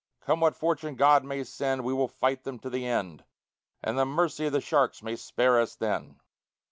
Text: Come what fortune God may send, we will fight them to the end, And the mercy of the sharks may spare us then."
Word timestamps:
Come 0.19 0.39
what 0.39 0.55
fortune 0.55 0.95
God 0.95 1.23
may 1.23 1.43
send, 1.43 1.83
we 1.83 1.93
will 1.93 2.07
fight 2.07 2.43
them 2.43 2.57
to 2.61 2.71
the 2.71 2.87
end, 2.87 3.23
And 3.83 3.99
the 3.99 4.05
mercy 4.07 4.47
of 4.47 4.53
the 4.53 4.59
sharks 4.59 5.03
may 5.03 5.15
spare 5.15 5.59
us 5.61 5.75
then." 5.75 6.19